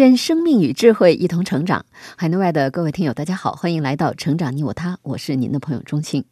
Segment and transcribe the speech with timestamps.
[0.00, 1.84] 愿生命与智慧一同成长。
[2.16, 6.24] 海内外的各位听友，大家好，欢迎来到《成长你我他》，我是您的朋友钟庆。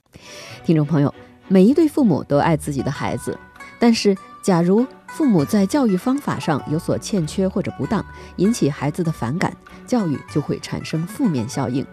[0.64, 1.14] 听众朋友，
[1.48, 3.38] 每一对父母都爱自己的孩子，
[3.78, 8.02] 但是假如父母在教育方法上有所欠缺或者不当，
[8.36, 9.54] 引起孩子的反感，
[9.87, 11.87] 教育就会产生负面效应。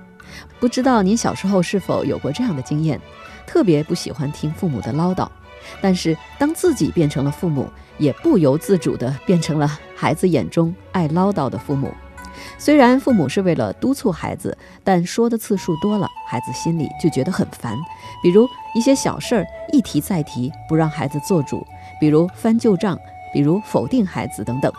[0.61, 2.97] 不知道您小时候是否有过这样的经验？
[3.45, 5.27] 特别不喜欢听父母的唠叨，
[5.81, 11.91] 但是当自己变成了父母，也不由自主地变成了孩子眼中爱唠叨的父母。
[12.57, 17.77] 虽然父母是为了督促孩子，但说的次数多了，孩子心里就觉得很烦。
[18.21, 21.65] 比如一些小事儿一提再提，不让孩子做主；
[21.99, 22.95] 比如翻旧账；
[23.33, 24.71] 比如否定孩子等等。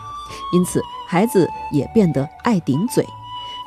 [0.53, 3.05] 因此，孩子也变得爱顶嘴。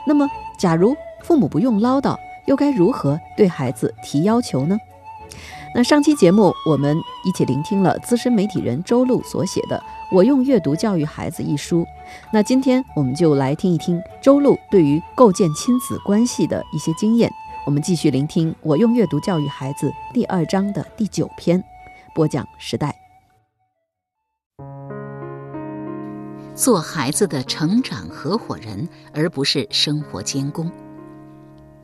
[0.06, 4.78] 那么，假如父母不用唠叨，又该如何对孩子提要求呢？
[5.74, 9.76] 那上期节目，我们一起聆听了资深媒体人周璐所写的
[10.12, 11.86] 《我用阅读教育孩子》一书。
[12.32, 17.30] 那今天我们就来听一听周璐对于构建亲子关系的一些经验。
[17.64, 21.62] 我们继续聆听《我用阅读教育孩子》第二章的第九篇，
[22.14, 22.94] 播讲时代。
[26.54, 30.70] 做孩子的成长合伙人，而不是生活监工。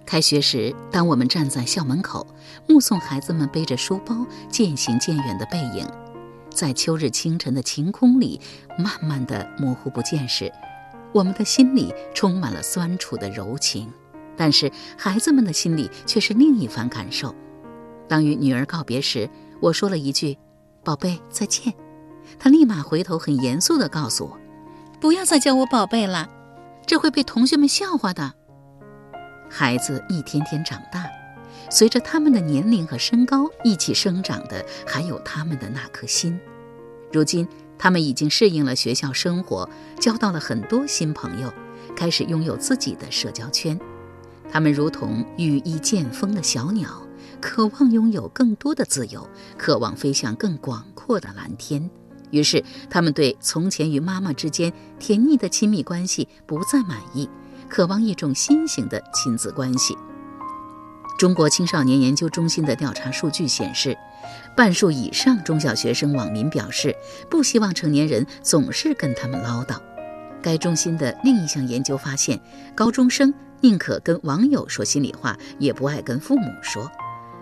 [0.04, 2.26] 开学时，当我们站在校门口，
[2.68, 5.86] 目送孩子们背着书包渐行渐远的背影，
[6.56, 8.40] 在秋日清晨的晴空里
[8.78, 10.50] 慢慢的模糊不见时，
[11.12, 13.92] 我们的心里充满了酸楚的柔情。
[14.38, 17.34] 但是孩子们的心里却是另一番感受。
[18.08, 19.28] 当与女儿告别时，
[19.60, 20.38] 我说了一句
[20.82, 21.74] ：“宝贝，再见。”
[22.38, 24.38] 她立马回头，很严肃地告诉我
[24.98, 26.26] ：“不要再叫我宝贝了，
[26.86, 28.32] 这会被同学们笑话的。”
[29.50, 31.04] 孩子一天天长大，
[31.70, 36.38] 随着他们的年龄和身高一起生长的，还有他们的那颗心。
[37.12, 37.46] 如今，
[37.78, 39.68] 他们已经适应了学校生活，
[40.00, 41.52] 交到了很多新朋友，
[41.96, 43.78] 开始拥有自己的社交圈。
[44.50, 47.02] 他们如同羽翼渐丰的小鸟，
[47.40, 49.28] 渴望拥有更多的自由，
[49.58, 51.90] 渴望飞向更广阔的蓝天。
[52.30, 57.28] 于是，他们对从前与妈妈之间甜腻的亲密关系不再满意。
[57.68, 59.96] 渴望一种新型的亲子关系。
[61.18, 63.96] 中国青少年研究中心的调查数据显示，
[64.54, 66.94] 半数以上中小学生网民表示
[67.30, 69.80] 不希望成年人总是跟他们唠叨。
[70.42, 72.38] 该中心的另一项研究发现，
[72.74, 73.32] 高中生
[73.62, 76.90] 宁可跟网友说心里话，也不爱跟父母说。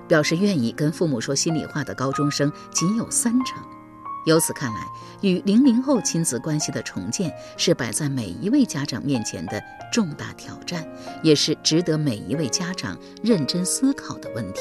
[0.07, 3.61] 表示愿意跟父母说心里话的高中生仅有三成。
[4.25, 4.87] 由此看来，
[5.21, 9.63] 与零零后亲子关系的重建是摆在每一位家长面前的
[9.93, 10.87] 重大挑战，
[11.23, 14.61] 也是值得每一位家长认真思考的问题。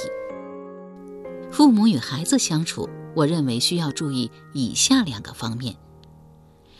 [1.51, 5.75] 父母与孩子相处，我认为需要注意以下两个方面：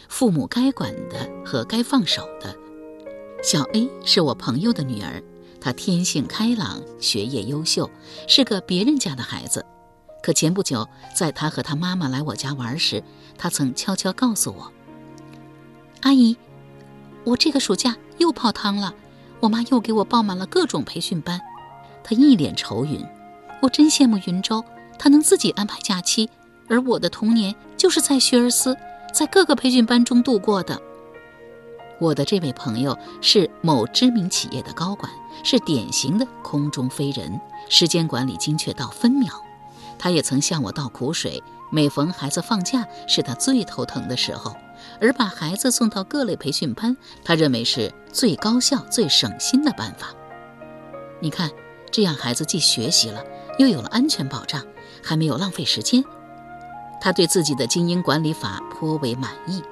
[0.10, 2.56] 父母该管的和该放手的。
[3.42, 5.22] 小 A 是我朋友的女儿，
[5.62, 7.90] 她天性开朗，学业优秀，
[8.28, 9.66] 是个别人家的孩子。
[10.24, 13.04] 可前不久，在他和他妈妈来我家玩时，
[13.38, 14.72] 他曾悄悄告诉我
[16.00, 16.38] ：“阿姨，
[17.26, 18.94] 我这个暑假又泡汤了，
[19.42, 21.42] 我妈又给我报满了各种培训班。”
[22.02, 23.06] 他一脸愁云。
[23.62, 24.64] 我真羡慕云州，
[24.98, 26.30] 他能自己安排假期，
[26.70, 28.78] 而我的童年就是在学而思，
[29.14, 30.82] 在各个培训班中度过的。
[32.00, 35.12] 我的这位朋友是某知名企业的高管，
[35.44, 37.38] 是典型的空中飞人，
[37.70, 39.43] 时间管理精确到分秒。
[40.04, 41.42] 他也曾向我倒苦水，
[41.72, 44.54] 每逢孩子放假是他最头疼的时候，
[45.00, 50.10] 而把孩子送到各类培训班，他认为是最高效、最省心的办法。
[51.22, 51.50] 你看，
[51.90, 53.24] 这样孩子既学习了，
[53.58, 54.62] 又有了安全保障，
[55.02, 56.04] 还没有浪费时间。
[57.00, 59.64] 他对自己的精英管理法颇为满意。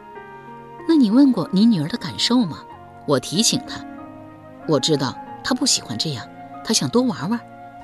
[0.87, 2.59] 那你问过你女儿的感受吗？
[3.05, 3.85] 我提醒她，
[4.65, 5.13] 我知道
[5.43, 6.25] 她不喜欢这样，
[6.63, 7.37] 她想多玩玩，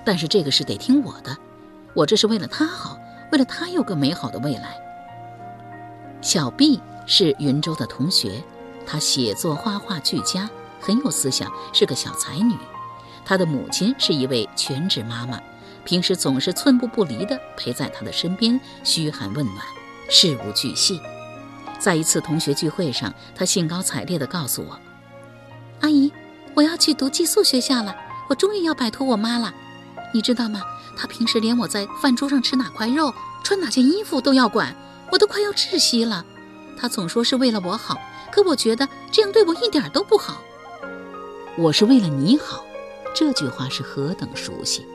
[0.06, 1.36] 但是这个是得听我的。
[1.98, 3.00] 我这是为了他好，
[3.32, 4.80] 为了他有个美好的未来。
[6.22, 8.40] 小毕是云州的同学，
[8.86, 10.48] 她写作画画俱佳，
[10.80, 12.56] 很有思想，是个小才女。
[13.26, 15.42] 她的母亲是一位全职妈妈，
[15.84, 19.58] 平时总是寸步不离地陪在她的身边，嘘寒问暖，
[20.08, 21.02] 事无巨细。
[21.80, 24.80] 在一次同学聚会上，他兴高采烈地告诉我
[25.82, 26.14] ：“阿姨，
[26.54, 27.96] 我要去读寄宿学校了，
[28.30, 29.52] 我终于要摆脱我妈了。
[30.14, 30.62] 你知道吗？
[30.98, 33.14] 他平时连我在饭桌上吃哪块肉、
[33.44, 34.76] 穿哪件衣服都要管，
[35.12, 36.26] 我都快要窒息了。
[36.78, 37.96] 他总说是为了我好，
[38.32, 40.42] 可我觉得这样对我一点都不好。
[41.58, 42.66] 我是为了你好，
[43.16, 44.86] 这句话是何等熟悉！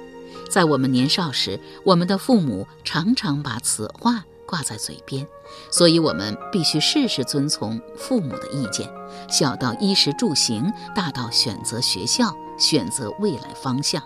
[0.51, 5.27] 在我们年少时，我们的父母常常把此话。”挂在嘴边，
[5.71, 8.87] 所以我们必须事事遵从父母的意见，
[9.31, 14.03] 小到衣食住行，大到选择学校、选择未来方向。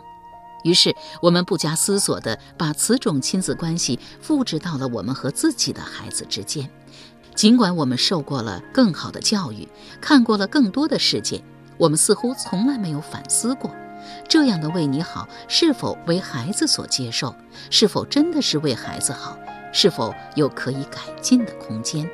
[0.67, 6.69] 于是，我们不加思索地把此种亲子关系复制到了我们和自己的孩子之间。
[7.37, 9.69] 尽管我们受过了更好的教育，
[10.01, 11.41] 看过了更多的世界，
[11.79, 13.71] 我们似乎从来没有反思过：
[14.29, 17.33] 这样的为你好，是否为孩子所接受？
[17.71, 19.39] 是否真的是为孩子好？
[19.73, 22.11] 是否有可以改进的空间？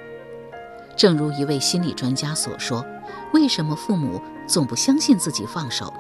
[0.94, 2.84] 正如一位心理专家所说
[3.32, 5.90] ：“为什么父母总不相信自己放手，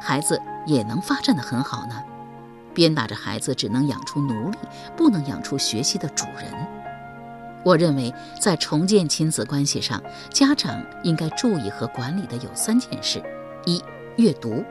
[0.00, 2.00] 孩子也能发展得很好呢？”
[2.72, 4.58] 鞭打着孩子，只能养出奴隶，
[4.96, 6.52] 不能养出学习的主人。
[7.64, 10.00] 我认为，在重建亲子关系上，
[10.30, 13.20] 家长应该注意和管理的有三件事：
[13.66, 13.82] 一、
[14.16, 14.64] 阅读。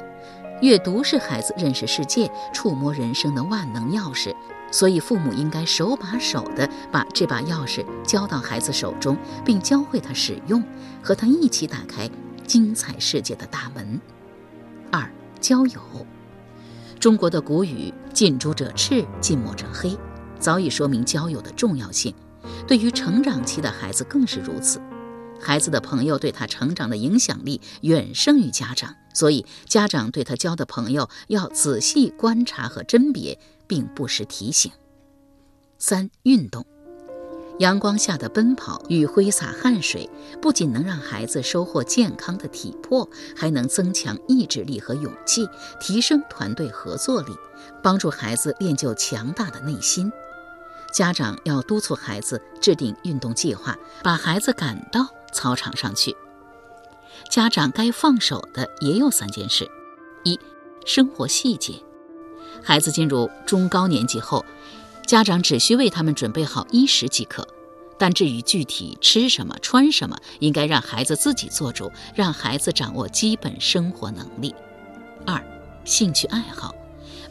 [0.61, 4.33] 阅读是孩子认识世界、触摸人生的万能钥匙。
[4.71, 10.63] 所以，父母应该手把手地把这把钥匙交到孩子手中，并教会他使用，
[11.01, 12.09] 和他一起打开
[12.45, 13.99] 精彩世界的大门。
[15.37, 15.81] 交友。
[16.99, 19.97] 中国的古语“近朱者赤，近墨者黑”，
[20.39, 22.13] 早已说明交友的重要性。
[22.67, 24.81] 对于成长期的孩子更是如此。
[25.39, 33.39] 孩子的朋友对他成长的影响力远胜于家长，所以家长对他交的朋友要仔细观察和甄别。
[33.67, 34.71] 并不时提醒。
[35.77, 36.65] 三、运动，
[37.59, 40.07] 阳光下的奔跑与挥洒汗水，
[40.41, 45.47] 不仅能让孩子收获健康的体魄，还能增强意志力和勇气，
[45.79, 47.31] 提升团队合作力，
[47.81, 50.11] 帮助孩子练就强大的内心。
[50.93, 56.15] 家长要督促孩子制定运动计划，把孩子赶到操场上去。
[57.29, 59.67] 家长该放手的也有三件事：
[60.23, 60.39] 一、
[60.85, 61.73] 生活细节。
[62.63, 64.43] 孩子进入中高年级后，
[65.07, 67.47] 家长只需为他们准备好衣食即可，
[67.97, 74.53] 但至于具体吃什么、穿什么，应该让孩子自己做主，让孩子掌握基本生活能力。
[75.25, 75.41] 二、
[75.85, 76.75] 兴趣爱好，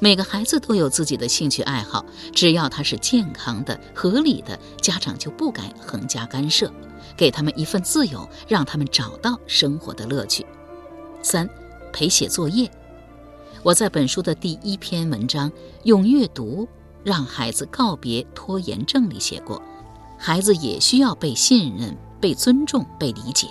[0.01, 2.03] 每个孩子都有自己的兴趣爱好，
[2.35, 6.73] 只要他是健康的、合理的，家长就不该横加干涉，
[7.15, 10.47] 给他们一份自由，让他们找到生活的乐趣。
[11.21, 11.47] 三、
[11.93, 12.71] 陪写作业。
[13.63, 15.51] 我在本书的第一篇文章
[15.83, 16.67] 《用阅读
[17.07, 19.63] 让孩子告别拖延症》里写过，
[20.19, 23.47] 孩子也需要被信任、被尊重、被理解。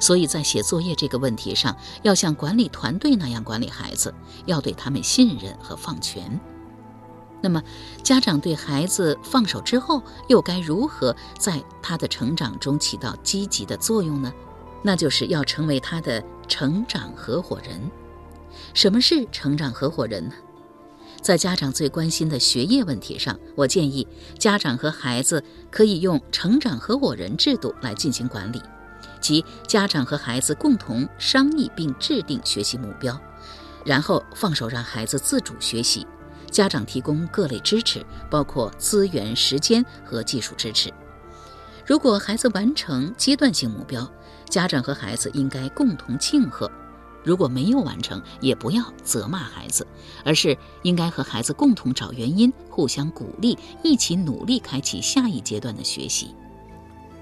[0.00, 4.12] 所以在写作业这个问题上，要像管理团队那样管理孩子，
[4.46, 6.40] 要对他们信任和放权。
[7.40, 7.62] 那么，
[8.02, 14.32] 家长对孩子放手之后，又该如何在他的成长中起到积极的作用呢？
[14.82, 17.88] 那就是要成为他的成长合伙人。
[18.74, 20.34] 什么是成长合伙人呢？
[21.20, 24.06] 在家长最关心的学业问题上，我建议
[24.38, 28.62] 家长和孩子可以用成长合伙人制度来进行管理，
[29.20, 33.20] 即家长和孩子共同商议并制定学习目标，
[33.84, 36.06] 然后放手让孩子自主学习，
[36.50, 40.92] 家长提供各类支持，包括资源、时间和技术支持。
[41.84, 44.08] 如果孩子完成阶段性目标，
[44.48, 46.70] 家长和孩子应该共同庆贺。
[47.26, 49.84] 如果没有完成，也不要责骂孩子，
[50.24, 56.36] 而是应该和孩子共同找原因，互相鼓励，一起努力开启下一阶段的学习。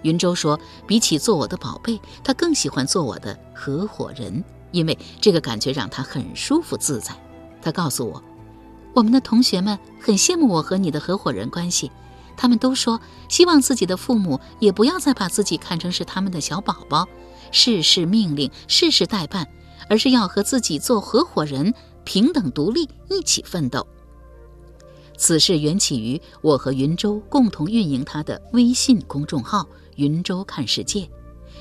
[0.03, 7.17] 云舟说：“比起做我的宝贝，他更喜欢做我的合伙人，因为这个感觉让他很舒服自在。”
[7.63, 8.23] 他告诉我
[8.93, 11.91] ：“我们的同学们很羡慕我和你的合伙人关系，
[12.37, 17.09] 他们都说希望自己的父母也不要再把自己看成是他们的小宝宝，
[17.51, 19.49] 事事命令，事事代办。”
[19.89, 21.73] 而是要和自己做合伙人，
[22.05, 23.87] 平等独立，一起奋斗。
[25.17, 31.09] 此事缘起于我和云州共同运营他的微信公众号“云州看世界”。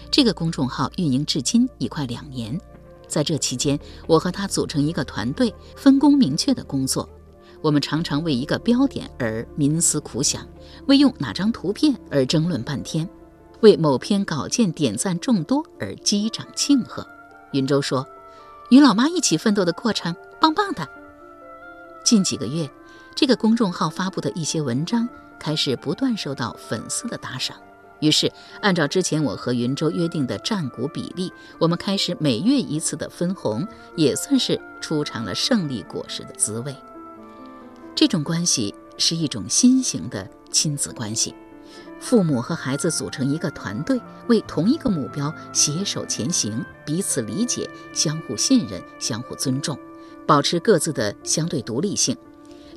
[0.09, 2.59] 这个公众号运营至今已快两年，
[3.07, 7.07] 在这期间，我和他组成一个团队，分工明确的工作。
[7.61, 10.45] 我们常常为一个标点而冥思苦想，
[10.87, 13.07] 为用哪张图片而争论半天，
[13.61, 17.07] 为某篇稿件点赞众多而击掌庆贺。
[17.53, 18.05] 云州说
[18.73, 20.89] ：“与老妈一起奋斗的过程，棒棒的。”
[22.03, 22.67] 近几个月，
[23.13, 27.55] 这个公众号发布的一些文章开始不断受到粉丝的打赏。
[27.99, 28.31] 于是，
[28.63, 33.63] 按照之前我和云州约定的占股比例，我们开始每月一次的分红，
[33.95, 36.75] 也算是出尝了胜利果实的滋味。
[37.93, 41.35] 这种关系是一种新型的亲子关系，
[42.03, 49.79] 父母和孩子组成一个团队，为同一个目标携手前行，彼此理解，相互信任，相互尊重，
[50.27, 52.17] 保持各自的相对独立性。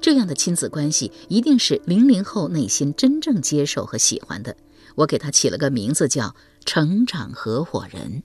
[0.00, 4.56] 这样的亲子关系一定是零零后内心真正接受和喜欢的。
[4.94, 8.22] 我给他起了个名字，叫“成长合伙人”。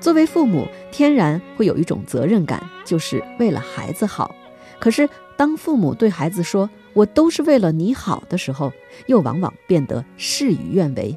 [0.00, 4.34] 作为父母，天然会有一种责任感，就是为了孩子好。
[4.80, 8.72] 可是，当父母对孩子说“我都是为了你好”的时候，
[9.06, 11.16] 又往往变得事与愿违。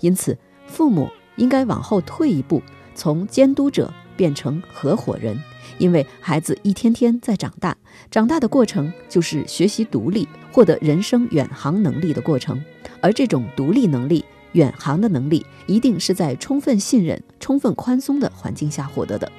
[0.00, 0.36] 因此，
[0.66, 2.62] 父母应该往后退一步，
[2.94, 5.40] 从监督者变成合伙人。
[5.78, 7.74] 因为孩子一天天在长大，
[8.10, 12.62] 长大的过程就是学习独立、获得人生远航能力的过程。
[13.00, 14.22] 而这种独立能力、
[14.52, 19.32] 远航的能力，一定是在充分信任、充分宽松的环境下获得的。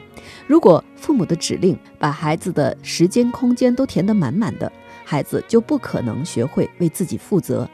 [0.47, 4.71] 如果父母的指令把孩子的时间、空间都填得满满的，
[5.03, 7.69] 孩子就不可能学会为自己负责，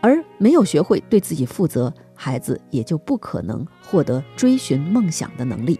[0.00, 5.78] 而没有学会对自己负责，孩子也就不可能获得追寻梦想的能力。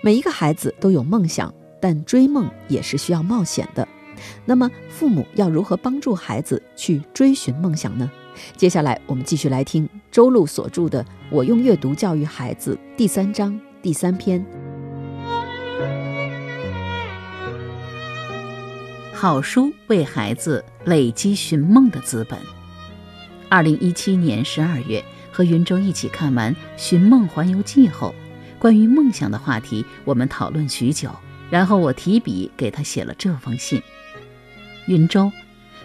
[0.00, 3.86] 每一个孩子都有梦想，但追梦也是需要冒险的。
[4.44, 8.10] 那么，父母要如何帮助孩子去追寻梦想呢？
[8.56, 14.44] 接下来，我们继续来听周璐所著的《我用阅读教育孩子》第三章第三篇：
[19.20, 22.38] 好书为孩子累积寻梦的资本。
[23.48, 28.14] 二零一七年十二月，和云州一起看完《寻梦环游记》后。
[28.60, 31.10] 关于梦想的话题，我们讨论许久，
[31.50, 33.82] 然后我提笔给他写了这封信。
[34.86, 35.32] 云州，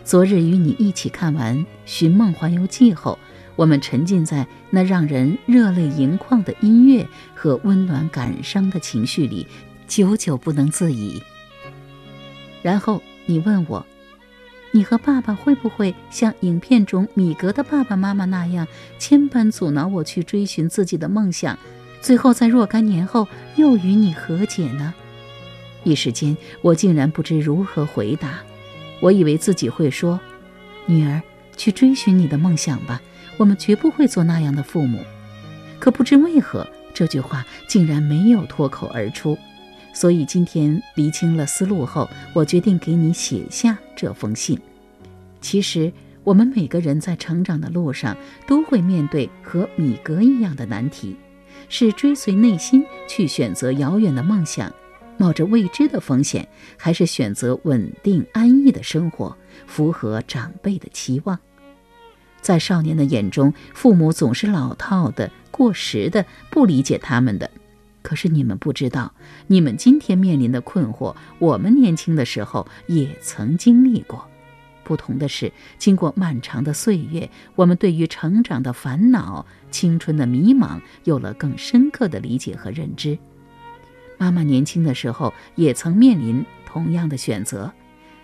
[0.04, 3.18] 昨日与你一起看完《寻梦环游记》后，
[3.56, 9.48] 我们沉浸在那让人热泪盈眶的音乐和温暖感伤的情绪里，
[9.88, 11.20] 久久不能自已。
[12.62, 13.86] 然后你问我，
[14.72, 18.68] 你和爸爸会不会像影片中米格的爸爸妈妈那样，
[19.00, 21.58] 千般阻挠我去追寻自己的梦想？
[22.02, 24.94] 最后在若干年后又与你和解呢？
[25.86, 28.40] 一时间我竟然不知如何回答。
[29.00, 30.20] 我以为自己会说
[30.86, 31.22] ：“女儿，
[31.56, 33.02] 去追寻你的梦想吧，
[33.38, 35.00] 我们绝不会做那样的父母。”
[35.80, 39.38] 可不知为何，这句话竟然没有脱口而出。
[39.94, 44.60] 所以今天厘清了思路后，我决定给你写下这封信。
[45.40, 45.92] 其实
[46.24, 51.16] 我们每个人在成长的路上都会面对和米格一样的难题。
[51.70, 54.72] 是追随内心去选择遥远的梦想，
[55.18, 56.48] 冒着未知的风险，
[56.78, 59.36] 还是选择稳定安逸的生活，
[59.66, 61.40] 符合长辈的期望？
[62.42, 67.50] 在少年的眼中，父母总是老套的、过时的，不理解他们的。
[68.04, 69.12] 可是你们不知道，
[69.48, 74.24] 你们今天面临的困惑，我们年轻的时候也曾经历过。
[74.84, 83.18] 不同的是，经过漫长的岁月，我们对于成长的烦恼、青春的迷茫，有了更深刻的理解和认知。
[84.18, 87.72] 妈妈年轻的时候也曾面临同样的选择。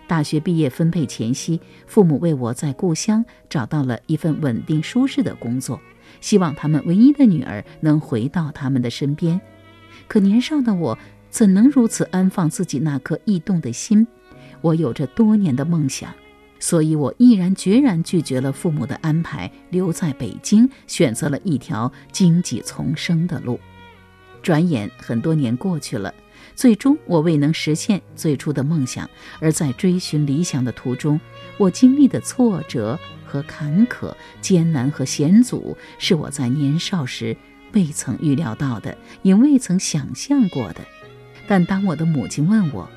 [0.06, 5.80] 大学毕业分配前夕，父母为我在故乡找到了一份稳定舒适的工作，
[6.20, 9.40] 希望他们唯一的女儿能回到他们的身边。
[10.10, 10.98] 可年少的我
[11.30, 14.04] 怎能如此安放自己那颗异动的心？
[14.60, 16.12] 我有着多年的梦想。
[16.58, 23.60] 所以，我毅然决然拒绝了父母的安排，留在北京，选择了一条荆棘丛生的路。
[24.42, 26.12] 转眼很多年过去了，
[26.56, 29.08] 最终我未能实现最初的梦想。
[29.38, 31.20] 而在追寻理想的途中，
[31.56, 37.36] 我经历的挫折和坎坷、艰难和险阻，是我在年少时
[37.72, 40.80] 未曾预料到的，也未曾想象过的。
[41.46, 42.88] 但当我的母亲问我，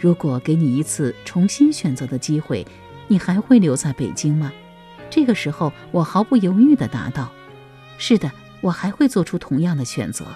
[0.00, 2.66] 如果给你一次重新选择的机会，
[3.08, 4.52] 你还会留在北京吗？
[5.08, 7.30] 这个时候，我毫不犹豫地答道
[7.96, 8.30] ：“是的，
[8.60, 10.26] 我还会做出同样的选择。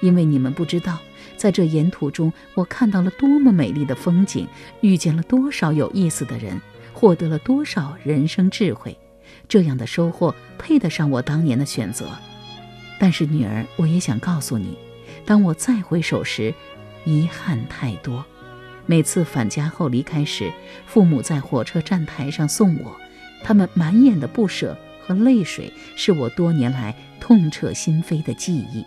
[0.00, 0.98] 因为你们不知道，
[1.36, 4.48] 在这沿途中，我看到了多么美丽的风景，
[4.80, 6.58] 遇见了多少有意思的人，
[6.94, 8.96] 获得了多少人生智慧。
[9.46, 12.08] 这样的收获配得上我当年的选择。
[13.00, 14.76] 但是，女儿，我也想告诉你，
[15.24, 16.54] 当我再回首时，
[17.06, 18.22] 遗憾太多。”
[18.84, 20.52] 每次返家后离开时，
[20.84, 22.94] 父母在火车站台上送我，
[23.42, 28.84] 他们满眼的不舍和泪水，是我多年来痛彻心扉的记忆。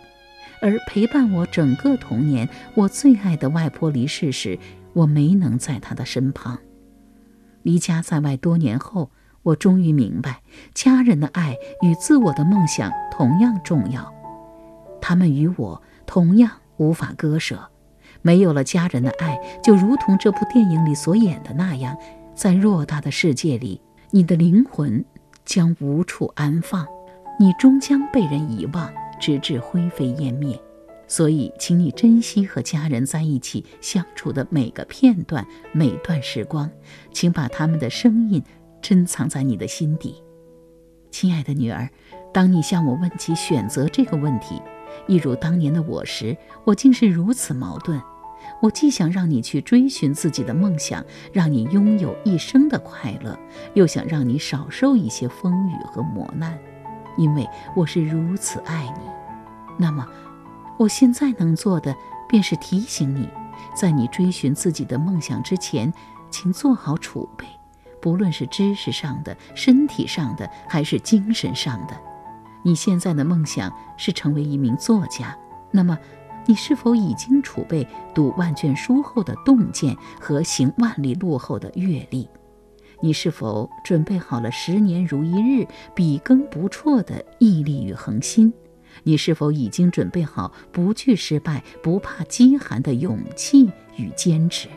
[0.60, 4.58] 而陪伴我整个童年，我最爱的外婆离世时，
[4.92, 6.58] 我没能在她的身旁。
[7.62, 9.10] 离家在外多年后，
[9.44, 10.42] 我终于明白，
[10.74, 14.12] 家人的爱与自我的梦想同样重要，
[15.00, 17.70] 他们与我同样无法割舍。
[18.22, 21.94] 没有了家人的爱，就如同这部电影里所演的那样，
[22.34, 25.04] 在偌大的世界里，你的灵魂
[25.44, 26.86] 将无处安放，
[27.38, 30.58] 你终将被人遗忘，直至灰飞烟灭。
[31.06, 36.70] 所以，请你珍惜和家人在一起相处的每个片段、每段时光，
[37.12, 38.42] 请把他们的声音。
[38.84, 40.22] 珍藏在你的心底，
[41.10, 41.88] 亲爱的女儿。
[42.34, 44.60] 当你向我问起选择这个问题，
[45.06, 46.36] 一如当年的我时，
[46.66, 47.98] 我竟是如此矛盾。
[48.60, 53.38] 我既想让你去追寻自己的梦想，让你拥有一生的快乐，
[53.72, 56.58] 又想让你少受一些风雨和磨难，
[57.16, 59.10] 因为我是如此爱你。
[59.78, 60.06] 那么，
[60.78, 61.96] 我现在能做的，
[62.28, 63.30] 便是提醒你，
[63.74, 65.90] 在你追寻自己的梦想之前，
[66.30, 67.46] 请做好储备。
[68.04, 71.98] 不论是知识上的、身体上的，还是精神上的，
[72.62, 75.34] 你现在的梦想是成为一名作家。
[75.70, 75.98] 那么，
[76.44, 82.28] 你是否已经储备读万卷书后的洞见和行万里路后的阅历？
[83.00, 88.52] 你是否准备好了十年如一日、笔耕不辍的毅力与恒心？
[89.04, 94.68] 你是否已经准备好不惧失败、不怕饥寒的勇气与坚持？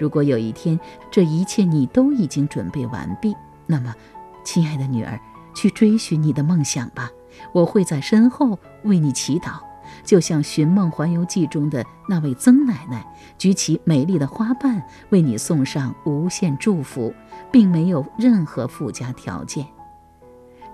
[0.00, 0.80] 如果有一天
[1.10, 3.94] 这一切你都已经准备完毕，那么，
[4.42, 5.20] 亲爱的女儿，
[5.54, 7.10] 去追寻你的梦想吧。
[7.52, 9.60] 我会在身后为你祈祷，
[10.02, 17.12] 就像《寻梦环游记》中的那位曾奶奶，举起美丽的花瓣为你送上无限祝福，
[17.52, 19.66] 并没有任何附加条件。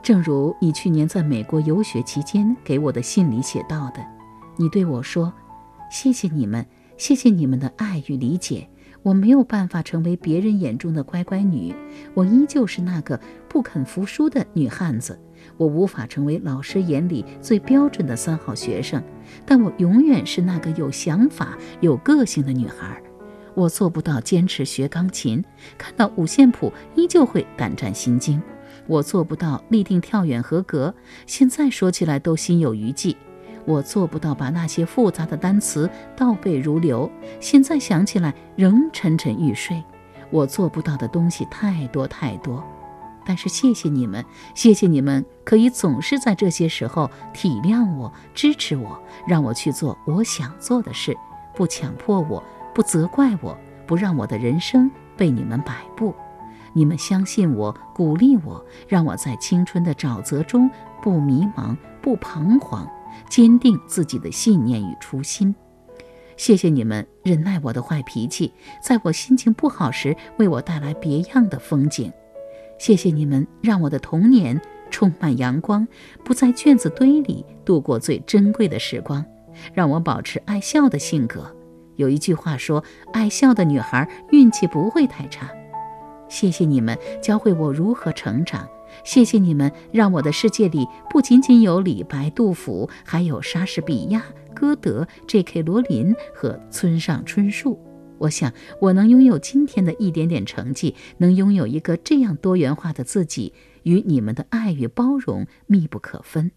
[0.04, 4.06] 正如你去年在美国游学期间给我的信里写到的，
[4.56, 5.32] 你对我说
[5.90, 6.64] ：“谢谢你们，
[6.96, 8.68] 谢谢你们的爱与理解。”
[9.06, 11.72] 我没有办法成为别人眼中的乖乖女，
[12.12, 15.16] 我依旧是那个不肯服输的女汉子。
[15.56, 19.00] 我无法成为老师眼里最标准的三好学生，
[19.46, 23.00] 但我永远是那个有想法、有个性的女孩。
[23.54, 25.44] 我做不到坚持学钢琴，
[25.78, 28.42] 看到五线谱依旧会胆战心惊。
[28.88, 30.92] 我做不到立定跳远合格，
[31.28, 33.16] 现在说起来都心有余悸。
[33.66, 39.82] 我做不到把那些复杂的单词倒背如流，现在想起来仍沉沉欲睡。
[40.30, 42.64] 我做不到的东西太多太多，
[43.24, 44.24] 但是谢谢你们，
[44.54, 51.16] 谢谢你们可以总是在这些时候体谅我、支持我，让我去做我想做的事，
[51.54, 52.42] 不强迫我，
[52.74, 56.14] 不责怪我，不让我的人生被你们摆布。
[56.72, 62.86] 你们相信我，鼓励我，让我在青春的沼泽中不迷茫、不彷徨。
[63.28, 65.54] 坚定自己的信念与初心，
[66.36, 68.52] 谢谢你们忍耐我的坏脾气，
[68.82, 72.12] 在我心情不好时为我带来别样的风景。
[72.78, 75.86] 谢谢你们让我的童年充满阳光，
[76.24, 79.24] 不在卷子堆里度过最珍贵的时光，
[79.72, 81.50] 让我保持爱笑的性格。
[81.96, 85.50] 有一句话说，爱笑的女孩运气不会太差。
[86.28, 88.68] 谢谢你们教会我如何成长。
[89.04, 95.62] 谢谢你们，让我的世界里不仅仅有李白、杜甫，还有莎士比亚、歌德、J.K.
[95.62, 97.78] 罗琳和村上春树。
[98.18, 106.50] 我想，我能拥有今天的一点点成绩，能拥有一个这样多元化的自己，与你们的爱与包容密不可分。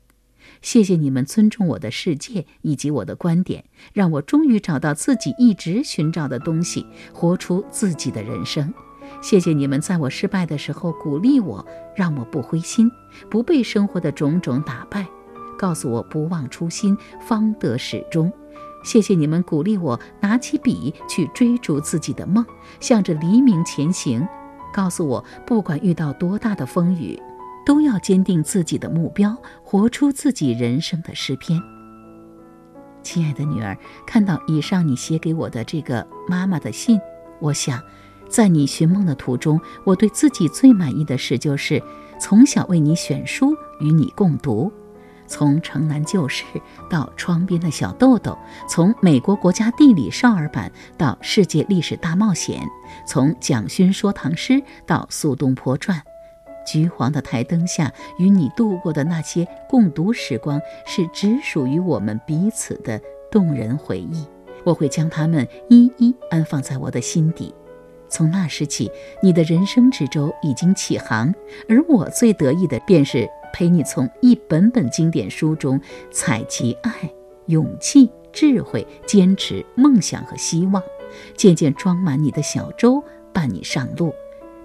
[0.62, 8.74] 谢谢你们尊重我的世界以及我的观点，让我终于找到自己一直寻找的东西，活出自己的人生。
[9.22, 12.90] 谢谢你们在我失败的时候鼓励我，让我不灰心，
[13.30, 15.06] 不被生活的种种打败，
[15.58, 18.32] 告诉我不忘初心方得始终。
[18.82, 22.46] 谢谢你们鼓励我拿起笔去追逐自己的梦，
[22.80, 24.26] 向着黎明前行，
[24.74, 27.22] 告诉我不管遇到多大的风雨，
[27.66, 31.62] 都要坚定自己的目标，活出自己人生的诗篇。
[33.04, 36.98] 亲爱的女儿，看到以上你写给我的这个妈妈的信，
[37.42, 37.82] 我想。
[38.30, 41.82] 在你寻梦的途中，我对自己最满意的事就是
[42.20, 44.72] 从小为你选书，与你共读。
[45.28, 46.44] 从《城南旧事》
[46.90, 48.32] 到《窗边的小豆豆》，
[48.68, 52.68] 从美国国家地理少儿版到世界历史大冒险，
[53.06, 56.02] 从蒋勋说唐诗到苏东坡传，
[56.66, 63.00] 橘黄的台灯下与你度过的那些共读时光，是只属于我们彼此的
[63.32, 64.26] 动人回忆。
[64.64, 67.54] 我会将它们一一安放在我的心底。
[68.10, 68.92] 从那时起，
[69.22, 71.34] 你的人生之舟已经起航，
[71.68, 75.80] 而我最得意的便是陪你从一本本经典书中
[76.12, 76.92] 采集爱、
[77.46, 80.82] 勇气、智慧、坚持、梦想和希望，
[81.36, 84.14] 渐渐装满你的小舟，伴你上路。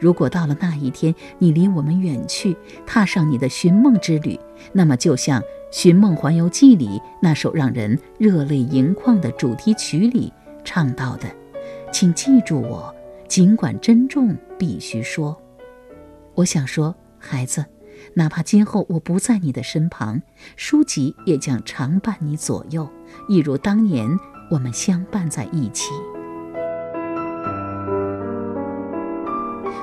[0.01, 4.39] 如果到了那一天，你离我们远去，踏上你的寻梦之旅，
[4.73, 10.31] 那么就像《寻梦环游记》里那首让人热泪盈眶的主题曲里
[10.63, 11.29] 唱到的，
[11.91, 12.95] 请记住我，
[13.29, 15.37] 尽管珍重，必须说。
[16.35, 17.65] 我想说，孩子，
[18.15, 20.21] 哪怕今后我不在你的身旁，
[20.57, 22.89] 书籍也将常伴你左右，
[23.29, 24.09] 一如当年
[24.51, 25.91] 我们相伴在一起。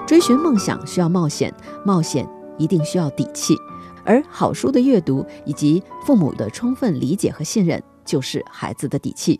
[0.05, 1.53] 追寻梦想需要冒险，
[1.85, 2.27] 冒险
[2.57, 3.55] 一定需要底气，
[4.05, 9.39] 而好书的阅读以及父母的充分理解和信任，就是孩子的底气。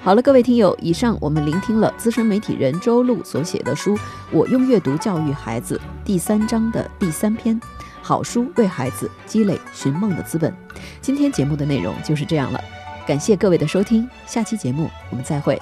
[0.00, 3.96] 好了，各位听友，以上我们聆听了资深媒体人周璐所写的书
[4.30, 7.60] 《我用阅读教育孩子》第三章的第三篇：
[8.00, 10.54] 好书为孩子积累寻梦的资本。
[11.02, 12.60] 今天节目的内容就是这样了，
[13.06, 15.60] 感谢各位的收听，下期节目我们再会。